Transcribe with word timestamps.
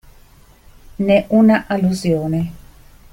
Nè 0.95 1.25
una 1.27 1.67
allusione. 1.67 2.51